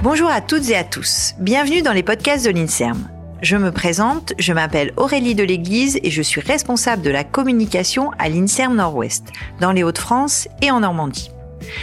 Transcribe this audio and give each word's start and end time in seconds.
Bonjour 0.00 0.30
à 0.30 0.40
toutes 0.40 0.70
et 0.70 0.76
à 0.76 0.84
tous. 0.84 1.34
Bienvenue 1.40 1.82
dans 1.82 1.92
les 1.92 2.04
podcasts 2.04 2.44
de 2.44 2.50
l'INSERM. 2.50 3.08
Je 3.42 3.56
me 3.56 3.72
présente, 3.72 4.32
je 4.38 4.52
m'appelle 4.52 4.92
Aurélie 4.96 5.34
de 5.34 5.42
l'Église 5.42 5.98
et 6.04 6.10
je 6.10 6.22
suis 6.22 6.40
responsable 6.40 7.02
de 7.02 7.10
la 7.10 7.24
communication 7.24 8.12
à 8.16 8.28
l'INSERM 8.28 8.76
Nord-Ouest, 8.76 9.32
dans 9.60 9.72
les 9.72 9.82
Hauts-de-France 9.82 10.46
et 10.62 10.70
en 10.70 10.80
Normandie. 10.80 11.32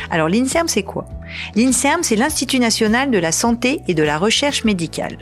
Alors 0.10 0.30
l'INSERM, 0.30 0.70
c'est 0.70 0.84
quoi? 0.84 1.06
L'INSERM, 1.56 2.04
c'est 2.04 2.16
l'Institut 2.16 2.60
national 2.60 3.12
de 3.12 3.18
la 3.18 3.34
santé 3.34 3.82
et 3.90 3.94
de 3.94 4.04
la 4.04 4.18
recherche 4.18 4.64
médicale. 4.64 5.18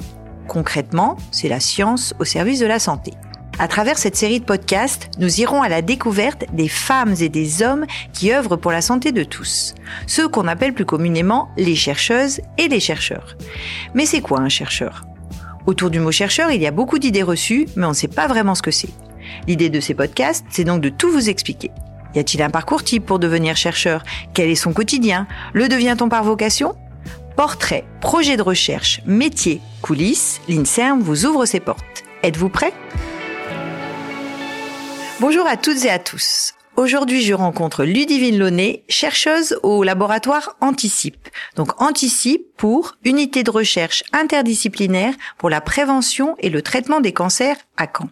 Concrètement, 0.47 1.17
c'est 1.31 1.49
la 1.49 1.59
science 1.59 2.13
au 2.19 2.25
service 2.25 2.59
de 2.59 2.67
la 2.67 2.77
santé. 2.77 3.13
À 3.59 3.67
travers 3.67 3.99
cette 3.99 4.15
série 4.15 4.39
de 4.39 4.45
podcasts, 4.45 5.09
nous 5.19 5.39
irons 5.39 5.61
à 5.61 5.69
la 5.69 5.81
découverte 5.81 6.45
des 6.53 6.67
femmes 6.67 7.13
et 7.19 7.29
des 7.29 7.61
hommes 7.61 7.85
qui 8.11 8.33
œuvrent 8.33 8.57
pour 8.57 8.71
la 8.71 8.81
santé 8.81 9.11
de 9.11 9.23
tous. 9.23 9.75
Ceux 10.07 10.27
qu'on 10.27 10.47
appelle 10.47 10.73
plus 10.73 10.85
communément 10.85 11.49
les 11.55 11.75
chercheuses 11.75 12.41
et 12.57 12.67
les 12.67 12.79
chercheurs. 12.79 13.37
Mais 13.93 14.05
c'est 14.05 14.21
quoi 14.21 14.39
un 14.39 14.49
chercheur? 14.49 15.05
Autour 15.67 15.91
du 15.91 15.99
mot 15.99 16.11
chercheur, 16.11 16.51
il 16.51 16.61
y 16.61 16.67
a 16.67 16.71
beaucoup 16.71 16.99
d'idées 16.99 17.23
reçues, 17.23 17.67
mais 17.75 17.85
on 17.85 17.89
ne 17.89 17.93
sait 17.93 18.07
pas 18.07 18.27
vraiment 18.27 18.55
ce 18.55 18.63
que 18.63 18.71
c'est. 18.71 18.89
L'idée 19.47 19.69
de 19.69 19.79
ces 19.79 19.93
podcasts, 19.93 20.45
c'est 20.49 20.63
donc 20.63 20.81
de 20.81 20.89
tout 20.89 21.11
vous 21.11 21.29
expliquer. 21.29 21.71
Y 22.15 22.19
a-t-il 22.19 22.43
un 22.43 22.49
parcours 22.49 22.83
type 22.83 23.05
pour 23.05 23.19
devenir 23.19 23.55
chercheur? 23.55 24.03
Quel 24.33 24.49
est 24.49 24.55
son 24.55 24.73
quotidien? 24.73 25.27
Le 25.53 25.67
devient-on 25.67 26.09
par 26.09 26.23
vocation? 26.23 26.75
Portrait, 27.35 27.85
projet 28.01 28.35
de 28.35 28.41
recherche, 28.41 29.01
métier, 29.05 29.61
coulisses, 29.81 30.41
l'INSERM 30.49 31.01
vous 31.01 31.25
ouvre 31.25 31.45
ses 31.45 31.59
portes. 31.59 32.03
Êtes-vous 32.23 32.49
prêts 32.49 32.73
Bonjour 35.25 35.47
à 35.47 35.55
toutes 35.55 35.85
et 35.85 35.89
à 35.89 35.99
tous. 35.99 36.53
Aujourd'hui, 36.75 37.21
je 37.21 37.33
rencontre 37.33 37.85
Ludivine 37.85 38.37
Launay, 38.37 38.83
chercheuse 38.89 39.57
au 39.63 39.81
laboratoire 39.81 40.57
Anticipe. 40.59 41.29
Donc 41.55 41.81
Anticipe 41.81 42.45
pour 42.57 42.97
Unité 43.05 43.43
de 43.43 43.49
recherche 43.49 44.03
interdisciplinaire 44.11 45.13
pour 45.37 45.49
la 45.49 45.61
prévention 45.61 46.35
et 46.39 46.49
le 46.49 46.61
traitement 46.61 46.99
des 46.99 47.13
cancers 47.13 47.55
à 47.77 47.85
Caen. 47.87 48.09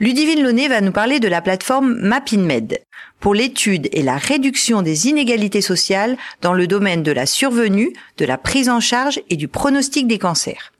Ludivine 0.00 0.42
Launay 0.42 0.66
va 0.68 0.80
nous 0.80 0.92
parler 0.92 1.20
de 1.20 1.28
la 1.28 1.42
plateforme 1.42 1.92
MapInMed 1.92 2.78
pour 3.20 3.34
l'étude 3.34 3.90
et 3.92 4.02
la 4.02 4.16
réduction 4.16 4.80
des 4.80 5.08
inégalités 5.08 5.60
sociales 5.60 6.16
dans 6.40 6.54
le 6.54 6.66
domaine 6.66 7.02
de 7.02 7.12
la 7.12 7.26
survenue, 7.26 7.92
de 8.16 8.24
la 8.24 8.38
prise 8.38 8.70
en 8.70 8.80
charge 8.80 9.20
et 9.28 9.36
du 9.36 9.46
pronostic 9.46 10.06
des 10.06 10.18
cancers. 10.18 10.72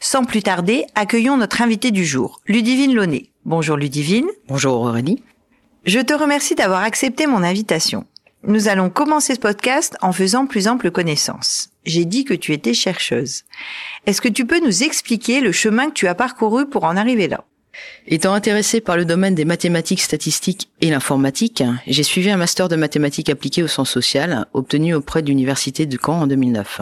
Sans 0.00 0.24
plus 0.24 0.42
tarder, 0.42 0.84
accueillons 0.96 1.36
notre 1.36 1.62
invité 1.62 1.92
du 1.92 2.04
jour, 2.04 2.40
Ludivine 2.48 2.96
Launay. 2.96 3.29
Bonjour 3.46 3.78
Ludivine. 3.78 4.28
Bonjour 4.48 4.74
Aurélie. 4.82 5.22
Je 5.86 5.98
te 5.98 6.12
remercie 6.12 6.54
d'avoir 6.54 6.82
accepté 6.82 7.26
mon 7.26 7.42
invitation. 7.42 8.04
Nous 8.46 8.68
allons 8.68 8.90
commencer 8.90 9.34
ce 9.34 9.40
podcast 9.40 9.96
en 10.02 10.12
faisant 10.12 10.46
plus 10.46 10.68
ample 10.68 10.90
connaissance. 10.90 11.70
J'ai 11.86 12.04
dit 12.04 12.24
que 12.24 12.34
tu 12.34 12.52
étais 12.52 12.74
chercheuse. 12.74 13.44
Est-ce 14.04 14.20
que 14.20 14.28
tu 14.28 14.44
peux 14.46 14.60
nous 14.60 14.82
expliquer 14.82 15.40
le 15.40 15.52
chemin 15.52 15.88
que 15.88 15.94
tu 15.94 16.06
as 16.06 16.14
parcouru 16.14 16.68
pour 16.68 16.84
en 16.84 16.98
arriver 16.98 17.28
là? 17.28 17.44
Étant 18.06 18.32
intéressé 18.32 18.80
par 18.80 18.96
le 18.96 19.04
domaine 19.04 19.34
des 19.34 19.44
mathématiques 19.44 20.00
statistiques 20.00 20.70
et 20.80 20.90
l'informatique, 20.90 21.62
j'ai 21.86 22.02
suivi 22.02 22.30
un 22.30 22.36
master 22.36 22.68
de 22.68 22.76
mathématiques 22.76 23.28
appliquées 23.28 23.62
au 23.62 23.68
sens 23.68 23.90
social, 23.90 24.46
obtenu 24.54 24.94
auprès 24.94 25.22
de 25.22 25.28
l'université 25.28 25.86
de 25.86 25.98
Caen 25.98 26.22
en 26.22 26.26
2009. 26.26 26.80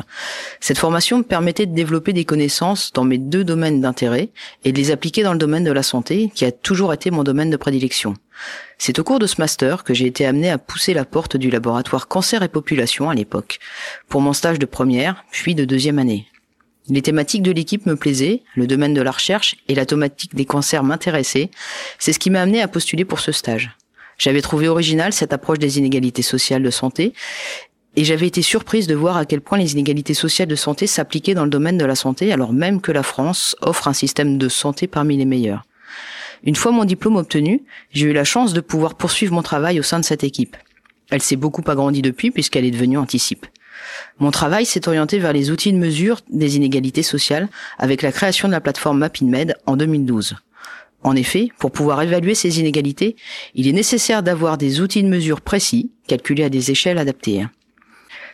Cette 0.61 0.79
formation 0.79 1.19
me 1.19 1.23
permettait 1.25 1.67
de 1.67 1.75
développer 1.75 2.13
des 2.13 2.25
connaissances 2.25 2.93
dans 2.93 3.05
mes 3.05 3.19
deux 3.19 3.45
domaines 3.45 3.81
d'intérêt 3.81 4.31
et 4.65 4.73
de 4.73 4.79
les 4.79 4.91
appliquer 4.91 5.23
dans 5.23 5.33
le 5.33 5.39
domaine 5.39 5.65
de 5.65 5.73
la 5.73 5.83
santé, 5.83 6.31
qui 6.35 6.45
a 6.45 6.53
toujours 6.53 6.93
été 6.93 7.11
mon 7.11 7.25
domaine 7.25 7.51
de 7.51 7.57
prédilection. 7.57 8.15
C'est 8.79 8.99
au 8.99 9.05
cours 9.05 9.19
de 9.19 9.27
ce 9.27 9.41
master 9.41 9.83
que 9.83 9.95
j'ai 9.95 10.07
été 10.07 10.25
amené 10.25 10.51
à 10.51 10.59
pousser 10.59 10.95
la 10.95 11.05
porte 11.05 11.37
du 11.37 11.51
laboratoire 11.51 12.07
cancer 12.07 12.43
et 12.43 12.49
population 12.49 13.11
à 13.11 13.15
l'époque, 13.15 13.59
pour 14.09 14.21
mon 14.21 14.33
stage 14.33 14.59
de 14.61 14.67
première, 14.67 15.25
puis 15.31 15.55
de 15.55 15.65
deuxième 15.65 15.99
année. 15.99 16.27
Les 16.91 17.03
thématiques 17.03 17.43
de 17.43 17.51
l'équipe 17.51 17.85
me 17.85 17.97
plaisaient, 17.97 18.43
le 18.55 18.67
domaine 18.67 18.95
de 18.95 19.03
la 19.03 19.11
recherche 19.11 19.57
et 19.69 19.75
la 19.75 19.85
thématique 19.85 20.35
des 20.35 20.47
cancers 20.47 20.83
m'intéressaient. 20.83 21.51
C'est 21.99 22.15
ce 22.15 22.19
qui 22.19 22.31
m'a 22.31 22.41
amené 22.41 22.63
à 22.63 22.69
postuler 22.69 23.05
pour 23.05 23.21
ce 23.21 23.31
stage. 23.31 23.77
J'avais 24.17 24.41
trouvé 24.41 24.69
original 24.69 25.13
cette 25.13 25.33
approche 25.33 25.59
des 25.59 25.79
inégalités 25.79 26.23
sociales 26.23 26.63
de 26.63 26.71
santé 26.71 27.13
et 27.95 28.05
j'avais 28.05 28.27
été 28.27 28.43
surprise 28.43 28.87
de 28.87 28.95
voir 28.95 29.17
à 29.17 29.27
quel 29.27 29.41
point 29.41 29.59
les 29.59 29.73
inégalités 29.73 30.15
sociales 30.15 30.49
de 30.49 30.57
santé 30.57 30.87
s'appliquaient 30.87 31.35
dans 31.35 31.45
le 31.45 31.51
domaine 31.51 31.79
de 31.79 31.85
la 31.85 31.95
santé 31.95 32.33
alors 32.33 32.53
même 32.53 32.81
que 32.81 32.93
la 32.93 33.03
France 33.03 33.55
offre 33.61 33.87
un 33.87 33.93
système 33.93 34.39
de 34.39 34.49
santé 34.49 34.87
parmi 34.87 35.17
les 35.17 35.25
meilleurs. 35.25 35.65
Une 36.43 36.57
fois 36.57 36.73
mon 36.73 36.85
diplôme 36.85 37.17
obtenu, 37.17 37.65
j'ai 37.93 38.07
eu 38.07 38.13
la 38.13 38.25
chance 38.25 38.53
de 38.55 38.61
pouvoir 38.61 38.95
poursuivre 38.95 39.35
mon 39.35 39.43
travail 39.43 39.79
au 39.79 39.83
sein 39.83 40.01
de 40.01 40.05
cette 40.05 40.25
équipe. 40.25 40.57
Elle 41.11 41.23
s'est 41.23 41.37
beaucoup 41.37 41.63
agrandie 41.67 42.03
depuis 42.03 42.31
puisqu'elle 42.31 42.65
est 42.65 42.71
devenue 42.71 42.99
Anticipe. 42.99 43.47
Mon 44.19 44.31
travail 44.31 44.67
s'est 44.67 44.89
orienté 44.89 45.19
vers 45.19 45.33
les 45.33 45.51
outils 45.51 45.73
de 45.73 45.79
mesure 45.79 46.21
des 46.31 46.57
inégalités 46.57 47.03
sociales 47.03 47.49
avec 47.79 48.03
la 48.03 48.13
création 48.13 48.49
de 48.49 48.53
la 48.53 48.61
plateforme 48.61 48.99
MapInMed 48.99 49.57
en 49.67 49.77
2012. 49.77 50.37
En 51.05 51.15
effet, 51.15 51.51
pour 51.59 51.71
pouvoir 51.71 52.03
évaluer 52.03 52.35
ces 52.35 52.59
inégalités, 52.59 53.17
il 53.55 53.69
est 53.69 53.73
nécessaire 53.73 54.23
d'avoir 54.23 54.59
des 54.59 54.81
outils 54.81 55.03
de 55.03 55.09
mesure 55.09 55.41
précis, 55.41 55.93
calculés 56.09 56.45
à 56.45 56.49
des 56.49 56.71
échelles 56.71 56.99
adaptées. 56.99 57.47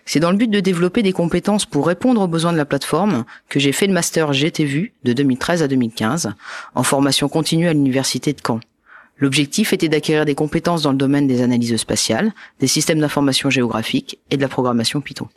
C'est 0.07 0.21
dans 0.21 0.31
le 0.31 0.37
but 0.37 0.51
de 0.51 0.61
développer 0.61 1.03
des 1.03 1.13
compétences 1.13 1.67
pour 1.67 1.87
répondre 1.87 2.21
aux 2.21 2.29
besoins 2.29 2.53
de 2.53 2.59
la 2.59 2.65
plateforme 2.65 3.25
que 3.49 3.59
j'ai 3.59 3.73
fait 3.73 3.87
le 3.87 3.93
master 3.93 4.33
GTVU 4.33 4.93
de 5.05 5.13
2013 5.13 5.63
à 5.63 5.69
2015 5.69 6.33
en 6.75 6.83
formation 6.83 7.29
continue 7.29 7.69
à 7.69 7.73
l'université 7.73 8.33
de 8.33 8.41
Caen. 8.47 8.61
L'objectif 9.19 9.73
était 9.73 9.89
d'acquérir 9.89 10.25
des 10.25 10.35
compétences 10.35 10.83
dans 10.83 10.91
le 10.91 10.99
domaine 10.99 11.27
des 11.27 11.43
analyses 11.43 11.77
spatiales, 11.77 12.33
des 12.61 12.67
systèmes 12.67 12.99
d'information 12.99 13.49
géographique 13.51 14.19
et 14.31 14.37
de 14.37 14.43
la 14.43 14.49
programmation 14.49 15.01
Python. 15.01 15.29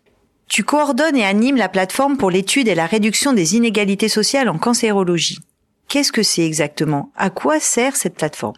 Tu 0.49 0.63
coordonnes 0.63 1.17
et 1.17 1.25
animes 1.25 1.57
la 1.57 1.69
plateforme 1.69 2.17
pour 2.17 2.31
l'étude 2.31 2.67
et 2.67 2.75
la 2.75 2.85
réduction 2.85 3.33
des 3.33 3.55
inégalités 3.55 4.09
sociales 4.09 4.49
en 4.49 4.57
cancérologie. 4.57 5.39
Qu'est-ce 5.89 6.11
que 6.11 6.23
c'est 6.23 6.45
exactement? 6.45 7.11
À 7.15 7.29
quoi 7.29 7.59
sert 7.59 7.95
cette 7.95 8.15
plateforme? 8.15 8.55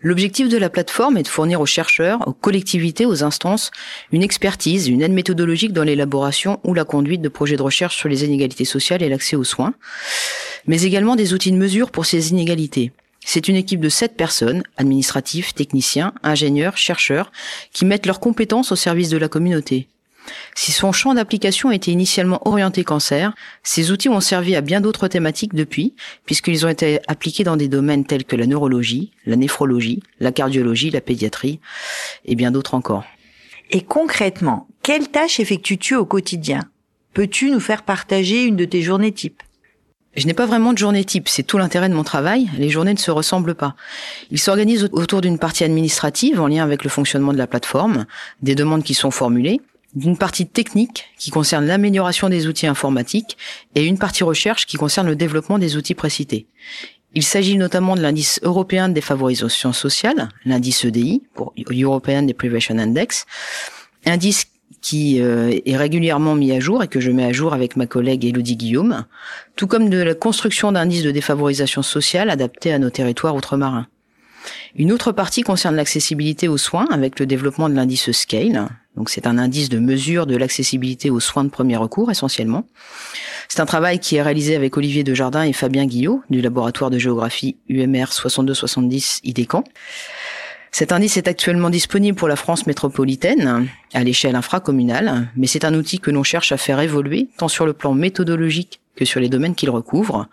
L'objectif 0.00 0.48
de 0.48 0.56
la 0.56 0.70
plateforme 0.70 1.16
est 1.16 1.22
de 1.22 1.28
fournir 1.28 1.60
aux 1.60 1.66
chercheurs, 1.66 2.26
aux 2.26 2.32
collectivités, 2.32 3.06
aux 3.06 3.24
instances, 3.24 3.70
une 4.12 4.22
expertise, 4.22 4.88
une 4.88 5.02
aide 5.02 5.12
méthodologique 5.12 5.72
dans 5.72 5.82
l'élaboration 5.82 6.60
ou 6.64 6.74
la 6.74 6.84
conduite 6.84 7.22
de 7.22 7.28
projets 7.28 7.56
de 7.56 7.62
recherche 7.62 7.96
sur 7.96 8.08
les 8.08 8.24
inégalités 8.24 8.64
sociales 8.64 9.02
et 9.02 9.08
l'accès 9.08 9.36
aux 9.36 9.44
soins, 9.44 9.74
mais 10.66 10.82
également 10.82 11.16
des 11.16 11.34
outils 11.34 11.52
de 11.52 11.56
mesure 11.56 11.90
pour 11.90 12.06
ces 12.06 12.30
inégalités. 12.30 12.92
C'est 13.30 13.46
une 13.46 13.56
équipe 13.56 13.80
de 13.80 13.90
sept 13.90 14.16
personnes, 14.16 14.62
administratifs, 14.78 15.52
techniciens, 15.52 16.14
ingénieurs, 16.22 16.78
chercheurs, 16.78 17.30
qui 17.74 17.84
mettent 17.84 18.06
leurs 18.06 18.20
compétences 18.20 18.72
au 18.72 18.74
service 18.74 19.10
de 19.10 19.18
la 19.18 19.28
communauté. 19.28 19.86
Si 20.54 20.72
son 20.72 20.92
champ 20.92 21.12
d'application 21.12 21.70
était 21.70 21.90
initialement 21.90 22.40
orienté 22.48 22.84
cancer, 22.84 23.34
ces 23.62 23.90
outils 23.90 24.08
ont 24.08 24.22
servi 24.22 24.56
à 24.56 24.62
bien 24.62 24.80
d'autres 24.80 25.08
thématiques 25.08 25.52
depuis, 25.52 25.92
puisqu'ils 26.24 26.64
ont 26.64 26.70
été 26.70 27.00
appliqués 27.06 27.44
dans 27.44 27.58
des 27.58 27.68
domaines 27.68 28.06
tels 28.06 28.24
que 28.24 28.34
la 28.34 28.46
neurologie, 28.46 29.12
la 29.26 29.36
néphrologie, 29.36 30.02
la 30.20 30.32
cardiologie, 30.32 30.88
la 30.88 31.02
pédiatrie 31.02 31.60
et 32.24 32.34
bien 32.34 32.50
d'autres 32.50 32.72
encore. 32.72 33.04
Et 33.70 33.82
concrètement, 33.82 34.68
quelles 34.82 35.10
tâches 35.10 35.38
effectues-tu 35.38 35.96
au 35.96 36.06
quotidien? 36.06 36.62
Peux-tu 37.12 37.50
nous 37.50 37.60
faire 37.60 37.82
partager 37.82 38.44
une 38.44 38.56
de 38.56 38.64
tes 38.64 38.80
journées 38.80 39.12
types? 39.12 39.42
Je 40.16 40.26
n'ai 40.26 40.34
pas 40.34 40.46
vraiment 40.46 40.72
de 40.72 40.78
journée 40.78 41.04
type, 41.04 41.28
c'est 41.28 41.42
tout 41.42 41.58
l'intérêt 41.58 41.88
de 41.88 41.94
mon 41.94 42.04
travail. 42.04 42.48
Les 42.58 42.70
journées 42.70 42.94
ne 42.94 42.98
se 42.98 43.10
ressemblent 43.10 43.54
pas. 43.54 43.76
Ils 44.30 44.38
s'organisent 44.38 44.88
autour 44.92 45.20
d'une 45.20 45.38
partie 45.38 45.64
administrative 45.64 46.40
en 46.40 46.48
lien 46.48 46.64
avec 46.64 46.82
le 46.82 46.90
fonctionnement 46.90 47.32
de 47.32 47.38
la 47.38 47.46
plateforme, 47.46 48.06
des 48.42 48.54
demandes 48.54 48.82
qui 48.82 48.94
sont 48.94 49.10
formulées, 49.10 49.60
d'une 49.94 50.18
partie 50.18 50.46
technique 50.46 51.06
qui 51.18 51.30
concerne 51.30 51.66
l'amélioration 51.66 52.28
des 52.28 52.46
outils 52.46 52.66
informatiques 52.66 53.36
et 53.74 53.84
une 53.84 53.98
partie 53.98 54.24
recherche 54.24 54.66
qui 54.66 54.76
concerne 54.76 55.06
le 55.06 55.16
développement 55.16 55.58
des 55.58 55.76
outils 55.76 55.94
précités. 55.94 56.46
Il 57.14 57.22
s'agit 57.22 57.56
notamment 57.56 57.96
de 57.96 58.02
l'indice 58.02 58.38
européen 58.42 58.88
de 58.88 58.94
défavorisation 58.94 59.72
sociale, 59.72 60.28
l'indice 60.44 60.84
EDI, 60.84 61.22
pour 61.34 61.54
European 61.56 62.22
Deprivation 62.22 62.78
Index, 62.78 63.24
indice 64.04 64.46
qui 64.80 65.20
euh, 65.20 65.58
est 65.64 65.76
régulièrement 65.76 66.34
mis 66.34 66.52
à 66.52 66.60
jour 66.60 66.82
et 66.82 66.88
que 66.88 67.00
je 67.00 67.10
mets 67.10 67.24
à 67.24 67.32
jour 67.32 67.54
avec 67.54 67.76
ma 67.76 67.86
collègue 67.86 68.24
Elodie 68.24 68.56
Guillaume, 68.56 69.04
tout 69.56 69.66
comme 69.66 69.90
de 69.90 69.98
la 69.98 70.14
construction 70.14 70.72
d'indices 70.72 71.02
de 71.02 71.10
défavorisation 71.10 71.82
sociale 71.82 72.30
adaptés 72.30 72.72
à 72.72 72.78
nos 72.78 72.90
territoires 72.90 73.34
outre-marins. 73.34 73.86
Une 74.76 74.92
autre 74.92 75.12
partie 75.12 75.42
concerne 75.42 75.76
l'accessibilité 75.76 76.48
aux 76.48 76.58
soins 76.58 76.86
avec 76.90 77.18
le 77.18 77.26
développement 77.26 77.68
de 77.68 77.74
l'indice 77.74 78.12
Scale, 78.12 78.68
donc 78.96 79.10
c'est 79.10 79.26
un 79.26 79.38
indice 79.38 79.68
de 79.68 79.78
mesure 79.78 80.26
de 80.26 80.36
l'accessibilité 80.36 81.10
aux 81.10 81.20
soins 81.20 81.44
de 81.44 81.50
premier 81.50 81.76
recours 81.76 82.10
essentiellement. 82.10 82.66
C'est 83.48 83.60
un 83.60 83.66
travail 83.66 83.98
qui 83.98 84.16
est 84.16 84.22
réalisé 84.22 84.56
avec 84.56 84.76
Olivier 84.76 85.04
Dejardin 85.04 85.42
et 85.42 85.52
Fabien 85.52 85.86
Guillot 85.86 86.22
du 86.30 86.40
laboratoire 86.40 86.90
de 86.90 86.98
géographie 86.98 87.56
UMR 87.68 88.06
6270 88.12 89.20
IDECAN. 89.24 89.64
Cet 90.70 90.92
indice 90.92 91.16
est 91.16 91.28
actuellement 91.28 91.70
disponible 91.70 92.16
pour 92.16 92.28
la 92.28 92.36
France 92.36 92.66
métropolitaine 92.66 93.68
à 93.94 94.04
l'échelle 94.04 94.36
infracommunale, 94.36 95.28
mais 95.36 95.46
c'est 95.46 95.64
un 95.64 95.74
outil 95.74 95.98
que 95.98 96.10
l'on 96.10 96.22
cherche 96.22 96.52
à 96.52 96.56
faire 96.56 96.80
évoluer 96.80 97.28
tant 97.38 97.48
sur 97.48 97.66
le 97.66 97.72
plan 97.72 97.94
méthodologique 97.94 98.80
que 98.96 99.04
sur 99.04 99.20
les 99.20 99.28
domaines 99.28 99.54
qu'il 99.54 99.70
recouvre. 99.70 100.26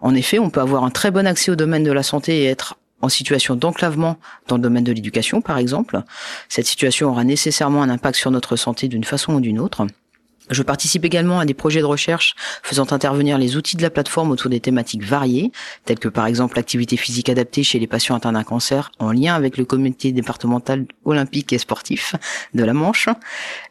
En 0.00 0.14
effet, 0.14 0.38
on 0.38 0.50
peut 0.50 0.60
avoir 0.60 0.84
un 0.84 0.90
très 0.90 1.10
bon 1.10 1.26
accès 1.26 1.50
au 1.50 1.56
domaine 1.56 1.84
de 1.84 1.92
la 1.92 2.02
santé 2.02 2.42
et 2.42 2.44
être 2.46 2.76
en 3.00 3.08
situation 3.08 3.54
d'enclavement 3.54 4.18
dans 4.48 4.56
le 4.56 4.62
domaine 4.62 4.84
de 4.84 4.92
l'éducation, 4.92 5.40
par 5.40 5.58
exemple. 5.58 6.02
Cette 6.48 6.66
situation 6.66 7.10
aura 7.10 7.24
nécessairement 7.24 7.82
un 7.82 7.90
impact 7.90 8.16
sur 8.16 8.30
notre 8.30 8.56
santé 8.56 8.88
d'une 8.88 9.04
façon 9.04 9.34
ou 9.34 9.40
d'une 9.40 9.60
autre. 9.60 9.86
Je 10.50 10.62
participe 10.62 11.04
également 11.04 11.40
à 11.40 11.44
des 11.44 11.54
projets 11.54 11.80
de 11.80 11.84
recherche 11.84 12.34
faisant 12.62 12.86
intervenir 12.90 13.38
les 13.38 13.56
outils 13.56 13.76
de 13.76 13.82
la 13.82 13.90
plateforme 13.90 14.30
autour 14.30 14.50
des 14.50 14.60
thématiques 14.60 15.02
variées, 15.02 15.52
telles 15.84 15.98
que 15.98 16.08
par 16.08 16.26
exemple 16.26 16.56
l'activité 16.56 16.96
physique 16.96 17.28
adaptée 17.28 17.62
chez 17.62 17.78
les 17.78 17.86
patients 17.86 18.16
atteints 18.16 18.32
d'un 18.32 18.44
cancer 18.44 18.90
en 18.98 19.12
lien 19.12 19.34
avec 19.34 19.56
le 19.58 19.64
comité 19.64 20.12
départemental 20.12 20.86
olympique 21.04 21.52
et 21.52 21.58
sportif 21.58 22.14
de 22.54 22.64
la 22.64 22.72
Manche, 22.72 23.08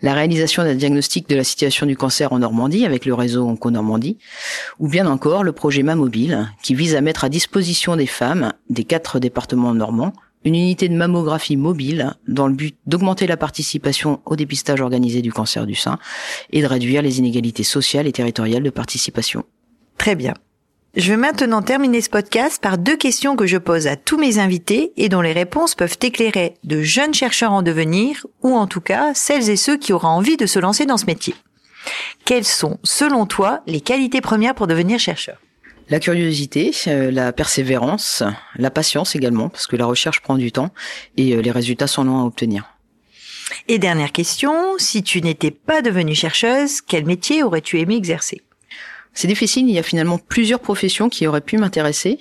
la 0.01 0.13
réalisation 0.13 0.63
d'un 0.63 0.75
diagnostic 0.75 1.27
de 1.29 1.35
la 1.35 1.43
situation 1.43 1.85
du 1.85 1.97
cancer 1.97 2.31
en 2.31 2.39
Normandie 2.39 2.85
avec 2.85 3.05
le 3.05 3.13
réseau 3.13 3.47
Onco-Normandie, 3.47 4.17
ou 4.79 4.87
bien 4.87 5.07
encore 5.07 5.43
le 5.43 5.53
projet 5.53 5.83
Ma 5.83 5.95
Mobile 5.95 6.49
qui 6.61 6.75
vise 6.75 6.95
à 6.95 7.01
mettre 7.01 7.23
à 7.23 7.29
disposition 7.29 7.95
des 7.95 8.07
femmes 8.07 8.53
des 8.69 8.83
quatre 8.83 9.19
départements 9.19 9.73
normands 9.73 10.13
une 10.43 10.55
unité 10.55 10.87
de 10.89 10.95
mammographie 10.95 11.57
mobile 11.57 12.13
dans 12.27 12.47
le 12.47 12.53
but 12.53 12.75
d'augmenter 12.85 13.27
la 13.27 13.37
participation 13.37 14.21
au 14.25 14.35
dépistage 14.35 14.81
organisé 14.81 15.21
du 15.21 15.31
cancer 15.31 15.65
du 15.65 15.75
sein 15.75 15.97
et 16.51 16.61
de 16.61 16.67
réduire 16.67 17.01
les 17.01 17.19
inégalités 17.19 17.63
sociales 17.63 18.07
et 18.07 18.11
territoriales 18.11 18.63
de 18.63 18.69
participation. 18.69 19.43
Très 19.97 20.15
bien. 20.15 20.33
Je 20.95 21.11
vais 21.11 21.17
maintenant 21.17 21.61
terminer 21.61 22.01
ce 22.01 22.09
podcast 22.09 22.61
par 22.61 22.77
deux 22.77 22.97
questions 22.97 23.35
que 23.35 23.45
je 23.45 23.57
pose 23.57 23.85
à 23.87 23.95
tous 23.95 24.17
mes 24.17 24.39
invités 24.39 24.93
et 24.97 25.09
dont 25.09 25.21
les 25.21 25.33
réponses 25.33 25.75
peuvent 25.75 25.97
éclairer 26.01 26.55
de 26.63 26.81
jeunes 26.81 27.13
chercheurs 27.13 27.51
en 27.51 27.61
devenir 27.61 28.25
ou 28.41 28.55
en 28.55 28.65
tout 28.67 28.81
cas 28.81 29.13
celles 29.13 29.49
et 29.49 29.57
ceux 29.57 29.77
qui 29.77 29.93
auront 29.93 30.07
envie 30.07 30.37
de 30.37 30.45
se 30.45 30.59
lancer 30.59 30.85
dans 30.85 30.97
ce 30.97 31.05
métier. 31.05 31.35
Quelles 32.25 32.45
sont, 32.45 32.79
selon 32.83 33.25
toi, 33.25 33.61
les 33.67 33.81
qualités 33.81 34.21
premières 34.21 34.55
pour 34.55 34.67
devenir 34.67 34.97
chercheur? 34.99 35.37
La 35.89 35.99
curiosité, 35.99 36.71
euh, 36.87 37.11
la 37.11 37.31
persévérance, 37.31 38.23
la 38.55 38.71
patience 38.71 39.15
également, 39.15 39.49
parce 39.49 39.67
que 39.67 39.75
la 39.75 39.85
recherche 39.85 40.21
prend 40.21 40.37
du 40.37 40.51
temps 40.51 40.71
et 41.15 41.33
euh, 41.33 41.41
les 41.41 41.51
résultats 41.51 41.87
sont 41.87 42.03
longs 42.03 42.19
à 42.19 42.23
obtenir. 42.23 42.65
Et 43.67 43.79
dernière 43.79 44.11
question, 44.11 44.53
si 44.77 45.03
tu 45.03 45.21
n'étais 45.21 45.51
pas 45.51 45.81
devenue 45.81 46.15
chercheuse, 46.15 46.81
quel 46.81 47.05
métier 47.05 47.43
aurais-tu 47.43 47.79
aimé 47.79 47.95
exercer? 47.95 48.41
C'est 49.13 49.27
difficile, 49.27 49.67
il 49.67 49.73
y 49.73 49.79
a 49.79 49.83
finalement 49.83 50.19
plusieurs 50.19 50.59
professions 50.59 51.09
qui 51.09 51.25
auraient 51.25 51.41
pu 51.41 51.57
m'intéresser, 51.57 52.19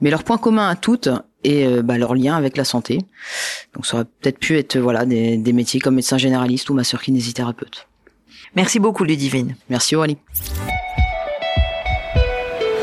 mais 0.00 0.10
leur 0.10 0.24
point 0.24 0.38
commun 0.38 0.68
à 0.68 0.76
toutes 0.76 1.10
est 1.44 1.66
euh, 1.66 1.82
bah, 1.82 1.98
leur 1.98 2.14
lien 2.14 2.36
avec 2.36 2.56
la 2.56 2.64
santé. 2.64 2.98
Donc 3.74 3.84
ça 3.84 3.96
aurait 3.96 4.06
peut-être 4.20 4.38
pu 4.38 4.56
être 4.56 4.78
voilà 4.78 5.04
des, 5.04 5.36
des 5.36 5.52
métiers 5.52 5.80
comme 5.80 5.96
médecin 5.96 6.18
généraliste 6.18 6.70
ou 6.70 6.74
masseur 6.74 7.02
kinésithérapeute. 7.02 7.86
Merci 8.54 8.78
beaucoup 8.78 9.04
Ludivine. 9.04 9.56
Merci 9.68 9.94
Aurélie. 9.94 10.16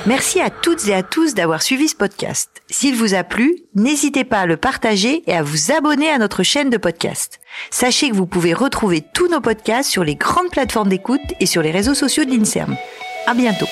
Merci 0.08 0.40
à 0.40 0.52
toutes 0.52 0.88
et 0.88 0.94
à 0.94 1.02
tous 1.02 1.34
d'avoir 1.34 1.64
suivi 1.64 1.88
ce 1.88 1.96
podcast. 1.96 2.62
S'il 2.70 2.96
vous 2.96 3.16
a 3.16 3.24
plu, 3.24 3.64
n'hésitez 3.74 4.24
pas 4.24 4.42
à 4.42 4.46
le 4.46 4.56
partager 4.56 5.24
et 5.26 5.34
à 5.34 5.42
vous 5.42 5.72
abonner 5.72 6.12
à 6.12 6.20
notre 6.20 6.44
chaîne 6.44 6.70
de 6.70 6.78
podcast. 6.78 7.40
Sachez 7.72 8.12
que 8.12 8.16
vous 8.16 8.28
pouvez 8.28 8.54
retrouver 8.54 9.04
tous 9.16 9.28
nos 9.30 9.42
podcasts 9.42 9.90
sur 9.90 10.04
les 10.04 10.14
grandes 10.14 10.52
plateformes 10.52 10.90
d'écoute 10.90 11.22
et 11.40 11.48
sur 11.48 11.64
les 11.64 11.72
réseaux 11.72 11.96
sociaux 11.96 12.24
de 12.24 12.30
l'INSERM. 12.30 12.78
À 13.26 13.34
bientôt. 13.34 13.68